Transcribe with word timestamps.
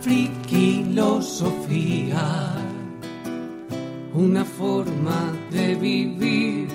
Friquilosofía, 0.00 2.54
una 4.14 4.46
forma 4.46 5.36
de 5.50 5.74
vivir. 5.74 6.68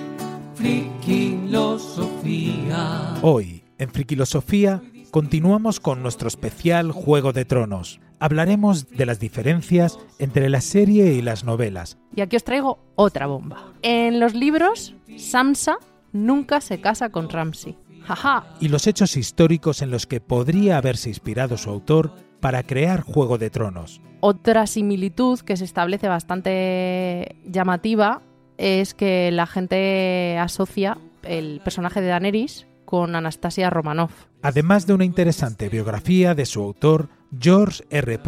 Friquilosofía. 0.54 3.16
Hoy, 3.22 3.64
en 3.78 3.90
Friquilosofía, 3.90 4.80
continuamos 5.10 5.80
con 5.80 6.02
nuestro 6.02 6.28
especial 6.28 6.92
Juego 6.92 7.32
de 7.32 7.44
Tronos. 7.44 7.98
Hablaremos 8.20 8.88
de 8.90 9.06
las 9.06 9.18
diferencias 9.18 9.98
entre 10.20 10.48
la 10.48 10.60
serie 10.60 11.14
y 11.14 11.20
las 11.20 11.42
novelas. 11.42 11.98
Y 12.14 12.20
aquí 12.20 12.36
os 12.36 12.44
traigo 12.44 12.78
otra 12.94 13.26
bomba. 13.26 13.72
En 13.82 14.20
los 14.20 14.34
libros, 14.34 14.94
Sansa 15.18 15.78
nunca 16.12 16.60
se 16.60 16.80
casa 16.80 17.08
con 17.08 17.28
Ramsay. 17.28 17.76
Jaja. 18.04 18.46
Y 18.60 18.68
los 18.68 18.86
hechos 18.86 19.16
históricos 19.16 19.82
en 19.82 19.90
los 19.90 20.06
que 20.06 20.20
podría 20.20 20.78
haberse 20.78 21.08
inspirado 21.08 21.56
su 21.56 21.70
autor 21.70 22.12
para 22.40 22.62
crear 22.62 23.02
Juego 23.02 23.38
de 23.38 23.50
Tronos. 23.50 24.00
Otra 24.20 24.66
similitud 24.66 25.40
que 25.40 25.56
se 25.56 25.64
establece 25.64 26.08
bastante 26.08 27.36
llamativa 27.44 28.22
es 28.58 28.94
que 28.94 29.30
la 29.30 29.46
gente 29.46 30.38
asocia 30.38 30.98
el 31.22 31.60
personaje 31.62 32.00
de 32.00 32.08
Daenerys 32.08 32.66
con 32.84 33.14
Anastasia 33.14 33.68
Romanoff. 33.68 34.12
Además 34.42 34.86
de 34.86 34.94
una 34.94 35.04
interesante 35.04 35.68
biografía 35.68 36.34
de 36.34 36.46
su 36.46 36.62
autor, 36.62 37.08
George 37.38 37.84
R. 37.90 38.20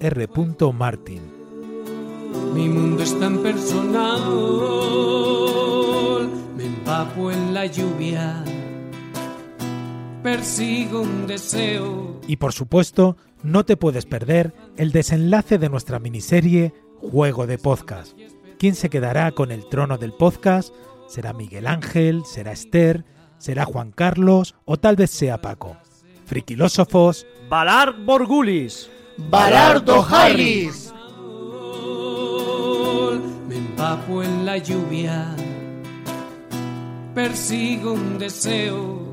R. 0.00 0.28
Martin. 0.72 1.22
Mi 2.54 2.68
mundo 2.68 3.02
es 3.02 3.18
tan 3.18 3.38
personal, 3.38 4.20
me 6.56 6.66
empapo 6.66 7.32
en 7.32 7.54
la 7.54 7.66
lluvia, 7.66 8.44
persigo 10.22 11.00
un 11.00 11.26
deseo. 11.26 12.13
Y 12.26 12.36
por 12.36 12.52
supuesto, 12.52 13.16
no 13.42 13.64
te 13.64 13.76
puedes 13.76 14.06
perder 14.06 14.54
el 14.76 14.92
desenlace 14.92 15.58
de 15.58 15.68
nuestra 15.68 15.98
miniserie 15.98 16.72
Juego 16.98 17.46
de 17.46 17.58
Podcast. 17.58 18.16
¿Quién 18.58 18.74
se 18.74 18.88
quedará 18.88 19.32
con 19.32 19.50
el 19.50 19.68
trono 19.68 19.98
del 19.98 20.12
podcast? 20.12 20.74
¿Será 21.06 21.32
Miguel 21.32 21.66
Ángel? 21.66 22.22
¿Será 22.24 22.52
Esther? 22.52 23.04
¿Será 23.38 23.66
Juan 23.66 23.92
Carlos? 23.92 24.54
¿O 24.64 24.78
tal 24.78 24.96
vez 24.96 25.10
sea 25.10 25.42
Paco? 25.42 25.76
Friquilósofos. 26.24 27.26
Valar 27.50 27.94
Borgulis. 28.04 28.88
Balardo 29.18 30.02
Harris. 30.02 30.92
Me 33.48 33.56
empapo 33.56 34.22
en 34.22 34.46
la 34.46 34.56
lluvia, 34.58 35.36
persigo 37.14 37.92
un 37.92 38.18
deseo 38.18 39.12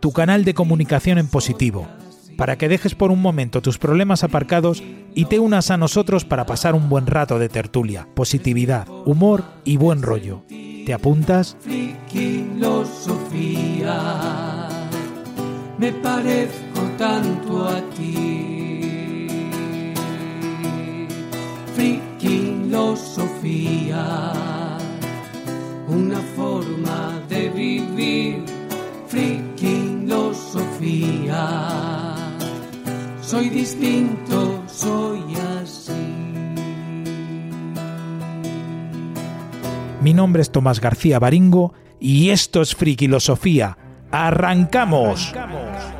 tu 0.00 0.12
canal 0.12 0.44
de 0.44 0.54
comunicación 0.54 1.18
en 1.18 1.28
positivo 1.28 1.86
para 2.40 2.56
que 2.56 2.70
dejes 2.70 2.94
por 2.94 3.10
un 3.10 3.20
momento 3.20 3.60
tus 3.60 3.76
problemas 3.76 4.24
aparcados 4.24 4.82
y 5.14 5.26
te 5.26 5.38
unas 5.38 5.70
a 5.70 5.76
nosotros 5.76 6.24
para 6.24 6.46
pasar 6.46 6.74
un 6.74 6.88
buen 6.88 7.06
rato 7.06 7.38
de 7.38 7.50
tertulia, 7.50 8.08
positividad, 8.14 8.88
humor 9.04 9.44
y 9.62 9.76
buen 9.76 10.00
rollo. 10.00 10.44
¿Te 10.48 10.94
apuntas? 10.94 11.58
Me 15.78 15.92
parezco 15.92 16.80
tanto 16.96 17.68
a 17.68 17.82
ti. 17.94 19.28
Friquilosofía, 21.74 24.32
soy 33.30 33.48
distinto, 33.48 34.60
soy 34.66 35.22
así. 35.62 35.92
Mi 40.00 40.12
nombre 40.12 40.42
es 40.42 40.50
Tomás 40.50 40.80
García 40.80 41.20
Baringo 41.20 41.72
y 42.00 42.30
esto 42.30 42.60
es 42.60 42.74
Frikilosofía. 42.74 43.78
¡Arrancamos! 44.10 45.32
¡Arrancamos! 45.32 45.99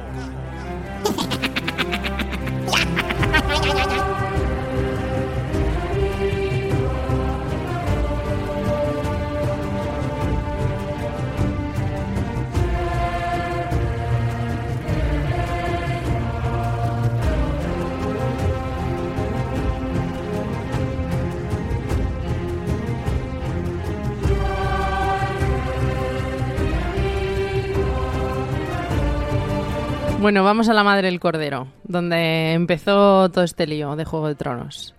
Bueno, 30.21 30.45
vamos 30.45 30.69
a 30.69 30.75
la 30.75 30.85
madre 30.85 31.07
del 31.07 31.19
cordero, 31.19 31.69
donde 31.83 32.53
empezó 32.53 33.31
todo 33.31 33.43
este 33.43 33.67
lío 33.67 33.97
de 33.97 34.05
Juego 34.05 34.29
de 34.29 34.35
Tronos. 34.35 34.95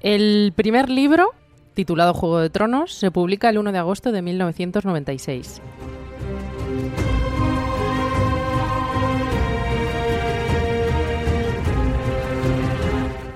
El 0.00 0.54
primer 0.56 0.88
libro, 0.88 1.34
titulado 1.74 2.14
Juego 2.14 2.38
de 2.38 2.48
Tronos, 2.48 2.94
se 2.94 3.10
publica 3.10 3.50
el 3.50 3.58
1 3.58 3.70
de 3.70 3.78
agosto 3.78 4.12
de 4.12 4.22
1996. 4.22 5.60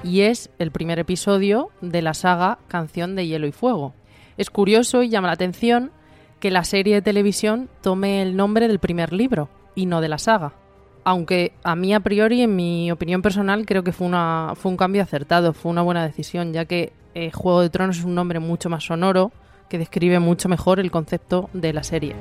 Y 0.03 0.23
es 0.23 0.49
el 0.59 0.71
primer 0.71 0.99
episodio 0.99 1.69
de 1.83 2.01
la 2.01 2.15
saga 2.15 2.61
Canción 2.67 3.15
de 3.15 3.27
Hielo 3.27 3.47
y 3.47 3.53
Fuego. 3.53 3.93
Es 4.39 4.49
curioso 4.49 5.03
y 5.03 5.11
llama 5.11 5.27
la 5.27 5.35
atención 5.35 5.93
que 6.41 6.51
la 6.51 6.65
serie 6.65 6.95
de 6.95 7.03
televisión 7.03 7.69
tome 7.83 8.23
el 8.23 8.39
nombre 8.39 8.69
del 8.69 8.79
primer 8.79 9.13
libro 9.13 9.51
y 9.75 9.85
no 9.85 10.01
de 10.01 10.09
la 10.09 10.17
saga 10.17 10.55
aunque 11.09 11.53
a 11.63 11.75
mí 11.75 11.95
a 11.95 12.01
priori, 12.01 12.43
en 12.43 12.55
mi 12.55 12.93
opinión 12.93 13.23
personal, 13.23 13.65
creo 13.65 13.83
que 13.83 13.93
fue, 13.93 14.07
una, 14.07 14.53
fue 14.57 14.71
un 14.71 14.77
cambio 14.77 15.03
acertado, 15.03 15.55
fue 15.55 15.71
una 15.71 15.81
buena 15.81 16.07
decisión, 16.07 16.53
ya 16.53 16.67
que 16.67 16.93
eh, 17.15 17.31
Juego 17.33 17.63
de 17.63 17.71
Tronos 17.71 17.97
es 17.97 18.05
un 18.05 18.15
nombre 18.15 18.41
mucho 18.41 18.69
más 18.69 18.85
sonoro 18.85 19.33
que 19.71 19.79
describe 19.79 20.19
mucho 20.19 20.51
mejor 20.51 20.81
el 20.81 20.91
concepto 20.91 21.49
de 21.55 21.73
la 21.73 21.83
serie. 21.83 22.15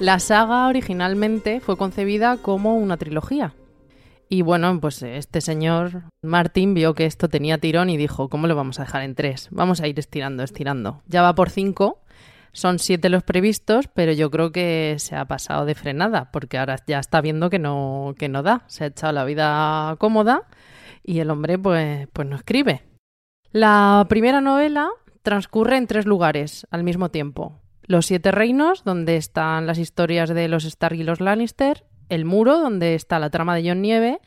La 0.00 0.20
saga 0.20 0.68
originalmente 0.68 1.58
fue 1.58 1.76
concebida 1.76 2.36
como 2.36 2.76
una 2.76 2.96
trilogía. 2.96 3.54
Y 4.28 4.42
bueno, 4.42 4.78
pues 4.80 5.02
este 5.02 5.40
señor 5.40 6.04
Martin 6.22 6.72
vio 6.72 6.94
que 6.94 7.04
esto 7.04 7.28
tenía 7.28 7.58
tirón 7.58 7.90
y 7.90 7.96
dijo, 7.96 8.28
¿cómo 8.28 8.46
lo 8.46 8.54
vamos 8.54 8.78
a 8.78 8.84
dejar 8.84 9.02
en 9.02 9.16
tres? 9.16 9.48
Vamos 9.50 9.80
a 9.80 9.88
ir 9.88 9.98
estirando, 9.98 10.44
estirando. 10.44 11.02
Ya 11.08 11.22
va 11.22 11.34
por 11.34 11.50
cinco, 11.50 11.98
son 12.52 12.78
siete 12.78 13.08
los 13.08 13.24
previstos, 13.24 13.88
pero 13.88 14.12
yo 14.12 14.30
creo 14.30 14.52
que 14.52 14.94
se 14.98 15.16
ha 15.16 15.24
pasado 15.24 15.64
de 15.64 15.74
frenada, 15.74 16.30
porque 16.30 16.58
ahora 16.58 16.76
ya 16.86 17.00
está 17.00 17.20
viendo 17.20 17.50
que 17.50 17.58
no, 17.58 18.14
que 18.16 18.28
no 18.28 18.44
da. 18.44 18.62
Se 18.68 18.84
ha 18.84 18.88
echado 18.88 19.12
la 19.12 19.24
vida 19.24 19.96
cómoda 19.98 20.42
y 21.02 21.18
el 21.18 21.30
hombre 21.30 21.58
pues, 21.58 22.06
pues 22.12 22.28
no 22.28 22.36
escribe. 22.36 22.82
La 23.50 24.06
primera 24.08 24.40
novela 24.40 24.90
transcurre 25.22 25.76
en 25.76 25.88
tres 25.88 26.06
lugares 26.06 26.68
al 26.70 26.84
mismo 26.84 27.08
tiempo. 27.08 27.58
Los 27.88 28.04
Siete 28.04 28.32
Reinos, 28.32 28.84
donde 28.84 29.16
están 29.16 29.66
las 29.66 29.78
historias 29.78 30.28
de 30.28 30.46
los 30.48 30.66
Stark 30.66 30.94
y 30.94 31.04
los 31.04 31.22
Lannister, 31.22 31.84
el 32.10 32.26
Muro, 32.26 32.58
donde 32.58 32.94
está 32.94 33.18
la 33.18 33.30
trama 33.30 33.56
de 33.56 33.66
John 33.66 33.80
Nieve, 33.80 34.18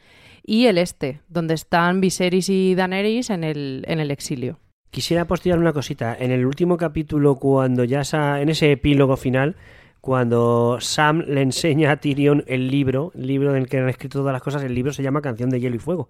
y 0.44 0.66
el 0.66 0.80
Este, 0.80 1.22
donde 1.30 1.54
están 1.54 2.02
Viserys 2.02 2.50
y 2.50 2.74
Daenerys 2.74 3.30
en 3.30 3.44
el, 3.44 3.86
en 3.88 4.00
el 4.00 4.10
exilio. 4.10 4.58
Quisiera 4.90 5.26
postear 5.26 5.60
una 5.60 5.74
cosita. 5.74 6.18
En 6.20 6.32
el 6.32 6.44
último 6.44 6.76
capítulo, 6.76 7.36
cuando 7.36 7.84
ya 7.84 8.02
en 8.42 8.50
ese 8.50 8.72
epílogo 8.72 9.16
final, 9.16 9.56
cuando 10.02 10.80
Sam 10.82 11.24
le 11.28 11.44
enseña 11.44 11.92
a 11.92 11.98
Tyrion 11.98 12.44
el 12.48 12.72
libro, 12.72 13.12
el 13.14 13.28
libro 13.28 13.52
en 13.52 13.58
el 13.58 13.70
que 13.70 13.78
han 13.78 13.90
escrito 13.90 14.22
todas 14.22 14.34
las 14.34 14.42
cosas, 14.42 14.64
el 14.64 14.74
libro 14.74 14.92
se 14.92 15.04
llama 15.04 15.22
Canción 15.22 15.52
de 15.52 15.60
Hielo 15.60 15.76
y 15.76 15.80
Fuego. 15.80 16.10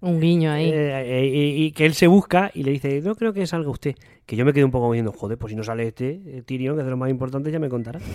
Un 0.00 0.20
guiño 0.20 0.50
ahí. 0.52 0.70
Eh, 0.70 1.02
eh, 1.20 1.54
y, 1.56 1.72
que 1.72 1.86
él 1.86 1.94
se 1.94 2.06
busca 2.06 2.50
y 2.54 2.62
le 2.64 2.72
dice, 2.72 3.00
no 3.00 3.14
creo 3.14 3.32
que 3.32 3.46
salga 3.46 3.70
usted. 3.70 3.94
Que 4.26 4.36
yo 4.36 4.44
me 4.44 4.52
quedé 4.52 4.64
un 4.64 4.70
poco 4.70 4.92
diciendo, 4.92 5.12
joder, 5.12 5.38
pues 5.38 5.50
si 5.50 5.56
no 5.56 5.62
sale 5.62 5.88
este 5.88 6.20
eh, 6.26 6.42
Tyrion, 6.44 6.74
que 6.76 6.80
es 6.80 6.84
de 6.84 6.90
lo 6.90 6.96
más 6.96 7.10
importante, 7.10 7.50
ya 7.50 7.58
me 7.58 7.68
contará. 7.68 8.00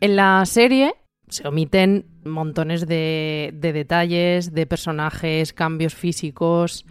en 0.00 0.16
la 0.16 0.46
serie 0.46 0.94
se 1.28 1.46
omiten 1.46 2.06
montones 2.24 2.86
de, 2.86 3.50
de 3.52 3.72
detalles, 3.74 4.54
de 4.54 4.66
personajes, 4.66 5.52
cambios 5.52 5.94
físicos 5.94 6.86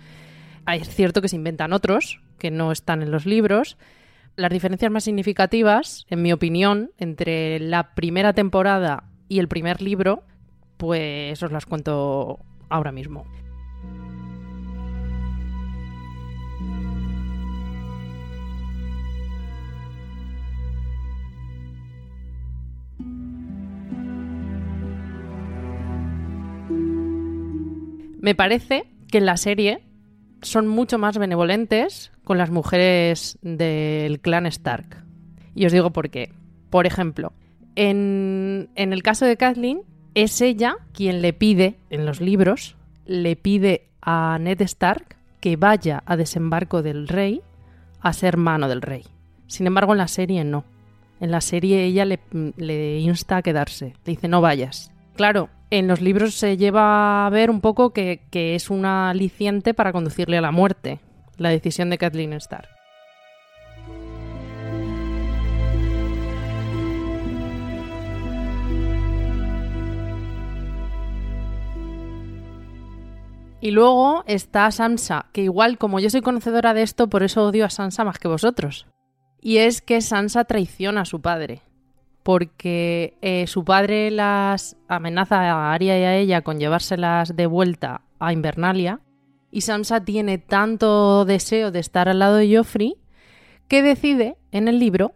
es 0.75 0.89
cierto 0.89 1.21
que 1.21 1.29
se 1.29 1.35
inventan 1.35 1.73
otros 1.73 2.21
que 2.37 2.51
no 2.51 2.71
están 2.71 3.01
en 3.01 3.11
los 3.11 3.25
libros. 3.25 3.77
Las 4.35 4.51
diferencias 4.51 4.91
más 4.91 5.03
significativas, 5.03 6.05
en 6.09 6.21
mi 6.21 6.31
opinión, 6.31 6.91
entre 6.97 7.59
la 7.59 7.95
primera 7.95 8.33
temporada 8.33 9.05
y 9.27 9.39
el 9.39 9.47
primer 9.47 9.81
libro, 9.81 10.23
pues 10.77 11.41
os 11.41 11.51
las 11.51 11.65
cuento 11.65 12.39
ahora 12.69 12.91
mismo. 12.91 13.25
Me 28.19 28.35
parece 28.35 28.83
que 29.09 29.19
en 29.19 29.25
la 29.25 29.37
serie 29.37 29.86
son 30.41 30.67
mucho 30.67 30.97
más 30.97 31.17
benevolentes 31.17 32.11
con 32.23 32.37
las 32.37 32.49
mujeres 32.49 33.37
del 33.41 34.19
clan 34.19 34.45
Stark. 34.45 35.03
Y 35.55 35.65
os 35.65 35.71
digo 35.71 35.91
por 35.91 36.09
qué. 36.09 36.31
Por 36.69 36.85
ejemplo, 36.85 37.33
en, 37.75 38.69
en 38.75 38.93
el 38.93 39.03
caso 39.03 39.25
de 39.25 39.37
Kathleen, 39.37 39.81
es 40.13 40.41
ella 40.41 40.77
quien 40.93 41.21
le 41.21 41.33
pide, 41.33 41.77
en 41.89 42.05
los 42.05 42.21
libros, 42.21 42.75
le 43.05 43.35
pide 43.35 43.89
a 44.01 44.37
Ned 44.39 44.61
Stark 44.61 45.15
que 45.39 45.55
vaya 45.55 46.03
a 46.05 46.17
desembarco 46.17 46.81
del 46.81 47.07
rey 47.07 47.41
a 48.01 48.13
ser 48.13 48.37
mano 48.37 48.67
del 48.67 48.81
rey. 48.81 49.03
Sin 49.47 49.67
embargo, 49.67 49.93
en 49.93 49.99
la 49.99 50.07
serie 50.07 50.43
no. 50.43 50.65
En 51.19 51.31
la 51.31 51.41
serie 51.41 51.83
ella 51.85 52.05
le, 52.05 52.19
le 52.57 52.99
insta 52.99 53.37
a 53.37 53.41
quedarse. 53.41 53.93
Le 54.05 54.13
dice, 54.13 54.27
no 54.27 54.41
vayas. 54.41 54.91
Claro, 55.17 55.49
en 55.71 55.87
los 55.87 55.99
libros 55.99 56.35
se 56.35 56.57
lleva 56.57 57.25
a 57.25 57.29
ver 57.31 57.49
un 57.49 57.59
poco 57.59 57.89
que, 57.89 58.21
es 58.31 58.69
una 58.69 59.09
aliciente 59.09 59.73
para 59.73 59.91
conducirle 59.91 60.37
a 60.37 60.41
la 60.41 60.51
muerte, 60.51 60.99
la 61.37 61.49
decisión 61.49 61.89
de 61.89 61.97
Kathleen 61.97 62.33
Starr. 62.33 62.67
Y 73.59 73.71
luego 73.71 74.23
está 74.27 74.69
Sansa, 74.69 75.25
que 75.33 75.41
igual 75.41 75.79
como 75.79 75.99
yo 75.99 76.11
soy 76.11 76.21
conocedora 76.21 76.75
de 76.75 76.83
esto, 76.83 77.09
por 77.09 77.23
eso 77.23 77.43
odio 77.43 77.65
a 77.65 77.71
Sansa 77.71 78.03
más 78.03 78.19
que 78.19 78.27
vosotros. 78.27 78.85
Y 79.41 79.57
es 79.57 79.81
que 79.81 79.99
Sansa 80.01 80.45
traiciona 80.45 81.01
a 81.01 81.05
su 81.05 81.21
padre 81.21 81.63
porque 82.27 83.17
eh, 83.21 83.47
su 83.47 83.63
padre 83.63 84.11
las 84.11 84.75
amenaza 84.89 85.49
a 85.49 85.71
Arya 85.71 85.97
y 85.97 86.03
a 86.03 86.17
ella 86.17 86.41
con 86.41 86.59
llevárselas 86.59 87.37
de 87.37 87.45
vuelta 87.45 88.01
a 88.19 88.33
Invernalia, 88.33 88.99
y 89.49 89.61
Sansa 89.61 90.03
tiene 90.03 90.37
tanto 90.37 91.23
deseo 91.23 91.71
de 91.71 91.79
estar 91.79 92.09
al 92.09 92.19
lado 92.19 92.35
de 92.35 92.53
Joffrey 92.53 92.97
que 93.69 93.81
decide 93.81 94.35
en 94.51 94.67
el 94.67 94.77
libro 94.77 95.13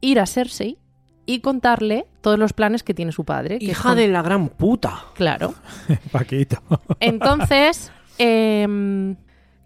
ir 0.00 0.18
a 0.18 0.24
Cersei 0.24 0.78
y 1.26 1.40
contarle 1.40 2.06
todos 2.22 2.38
los 2.38 2.54
planes 2.54 2.82
que 2.82 2.94
tiene 2.94 3.12
su 3.12 3.26
padre. 3.26 3.58
Hija 3.60 3.94
de 3.94 4.08
la 4.08 4.22
gran 4.22 4.48
puta. 4.48 5.08
Claro. 5.12 5.52
Paquito. 6.10 6.62
Entonces, 7.00 7.92
em, 8.16 9.16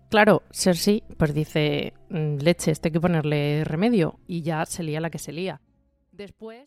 claro, 0.09 0.43
Cersei 0.51 1.05
pues 1.17 1.35
dice, 1.35 1.95
mm, 2.09 2.39
leche, 2.39 2.73
esto 2.73 2.89
hay 2.89 2.93
que 2.93 3.01
ponerle 3.01 3.63
remedio. 3.63 4.19
Y 4.27 4.43
ya 4.43 4.67
se 4.67 4.83
lía 4.83 5.01
la 5.01 5.11
que 5.11 5.19
se 5.19 5.31
lía. 5.31 5.61
Después... 6.11 6.67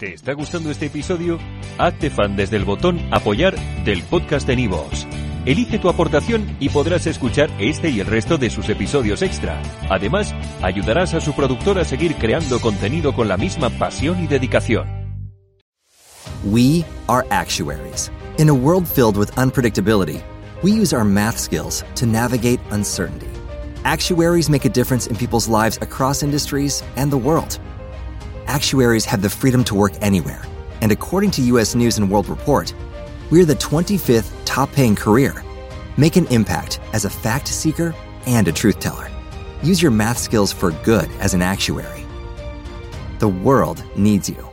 ¿Te 0.00 0.14
está 0.14 0.32
gustando 0.32 0.70
este 0.70 0.86
episodio? 0.86 1.38
Hazte 1.76 2.08
fan 2.08 2.34
desde 2.34 2.56
el 2.56 2.64
botón 2.64 2.98
Apoyar 3.12 3.54
del 3.84 4.02
podcast 4.02 4.46
de 4.46 4.56
Nivos. 4.56 5.06
Elige 5.44 5.78
tu 5.78 5.90
aportación 5.90 6.56
y 6.58 6.70
podrás 6.70 7.06
escuchar 7.06 7.50
este 7.58 7.90
y 7.90 8.00
el 8.00 8.06
resto 8.06 8.38
de 8.38 8.48
sus 8.48 8.70
episodios 8.70 9.20
extra. 9.20 9.60
Además, 9.90 10.34
ayudarás 10.62 11.12
a 11.12 11.20
su 11.20 11.34
productor 11.34 11.78
a 11.78 11.84
seguir 11.84 12.14
creando 12.14 12.62
contenido 12.62 13.12
con 13.12 13.28
la 13.28 13.36
misma 13.36 13.68
pasión 13.68 14.24
y 14.24 14.26
dedicación. 14.26 14.86
We 16.46 16.86
are 17.06 17.26
actuaries. 17.28 18.10
In 18.38 18.48
a 18.48 18.54
world 18.54 18.88
filled 18.88 19.18
with 19.18 19.30
unpredictability, 19.36 20.22
we 20.62 20.70
use 20.70 20.96
our 20.96 21.04
math 21.04 21.36
skills 21.36 21.84
to 21.96 22.06
navigate 22.06 22.60
uncertainty. 22.70 23.28
Actuaries 23.84 24.48
make 24.48 24.64
a 24.64 24.72
difference 24.72 25.10
in 25.10 25.16
people's 25.16 25.46
lives 25.46 25.76
across 25.82 26.22
industries 26.22 26.82
and 26.96 27.10
the 27.10 27.18
world 27.18 27.58
actuaries 28.50 29.04
have 29.04 29.22
the 29.22 29.30
freedom 29.30 29.62
to 29.64 29.76
work 29.76 29.92
anywhere. 30.00 30.42
And 30.80 30.90
according 30.90 31.30
to 31.32 31.42
US 31.52 31.74
News 31.76 31.98
and 31.98 32.10
World 32.10 32.28
Report, 32.28 32.74
we're 33.30 33.44
the 33.44 33.54
25th 33.54 34.32
top 34.44 34.72
paying 34.72 34.96
career. 34.96 35.44
Make 35.96 36.16
an 36.16 36.26
impact 36.26 36.80
as 36.92 37.04
a 37.04 37.10
fact 37.10 37.46
seeker 37.46 37.94
and 38.26 38.48
a 38.48 38.52
truth 38.52 38.80
teller. 38.80 39.08
Use 39.62 39.80
your 39.80 39.92
math 39.92 40.18
skills 40.18 40.52
for 40.52 40.72
good 40.82 41.08
as 41.20 41.32
an 41.32 41.42
actuary. 41.42 42.04
The 43.20 43.28
world 43.28 43.84
needs 43.96 44.28
you. 44.28 44.49